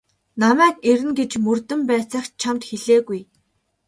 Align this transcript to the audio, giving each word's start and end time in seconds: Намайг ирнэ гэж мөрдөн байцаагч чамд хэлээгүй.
Намайг 0.41 0.75
ирнэ 0.91 1.11
гэж 1.19 1.31
мөрдөн 1.45 1.81
байцаагч 1.89 2.31
чамд 2.41 2.61
хэлээгүй. 2.69 3.21